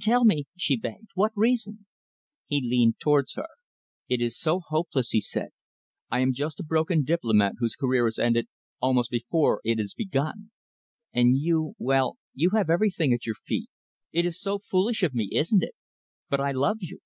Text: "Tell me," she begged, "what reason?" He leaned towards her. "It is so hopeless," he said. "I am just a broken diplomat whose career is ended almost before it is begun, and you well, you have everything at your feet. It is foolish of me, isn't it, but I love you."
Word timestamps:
"Tell 0.00 0.24
me," 0.24 0.46
she 0.56 0.78
begged, 0.78 1.08
"what 1.14 1.32
reason?" 1.36 1.84
He 2.46 2.58
leaned 2.62 2.98
towards 2.98 3.34
her. 3.34 3.46
"It 4.08 4.22
is 4.22 4.38
so 4.40 4.60
hopeless," 4.60 5.10
he 5.10 5.20
said. 5.20 5.50
"I 6.10 6.20
am 6.20 6.32
just 6.32 6.58
a 6.58 6.62
broken 6.64 7.02
diplomat 7.04 7.56
whose 7.58 7.76
career 7.76 8.06
is 8.06 8.18
ended 8.18 8.48
almost 8.80 9.10
before 9.10 9.60
it 9.62 9.78
is 9.78 9.92
begun, 9.92 10.52
and 11.12 11.36
you 11.36 11.74
well, 11.78 12.16
you 12.32 12.48
have 12.54 12.70
everything 12.70 13.12
at 13.12 13.26
your 13.26 13.34
feet. 13.38 13.68
It 14.10 14.24
is 14.24 14.42
foolish 14.70 15.02
of 15.02 15.12
me, 15.12 15.28
isn't 15.32 15.62
it, 15.62 15.74
but 16.30 16.40
I 16.40 16.52
love 16.52 16.78
you." 16.80 17.00